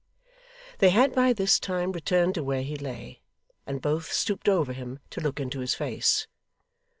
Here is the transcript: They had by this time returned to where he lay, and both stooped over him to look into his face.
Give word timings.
They 0.79 0.89
had 0.89 1.13
by 1.13 1.31
this 1.31 1.59
time 1.59 1.91
returned 1.91 2.33
to 2.33 2.43
where 2.43 2.63
he 2.63 2.75
lay, 2.75 3.21
and 3.67 3.83
both 3.83 4.11
stooped 4.11 4.49
over 4.49 4.73
him 4.73 4.97
to 5.11 5.21
look 5.21 5.39
into 5.39 5.59
his 5.59 5.75
face. 5.75 6.25